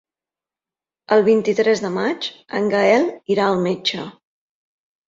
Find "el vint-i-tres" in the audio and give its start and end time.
1.17-1.83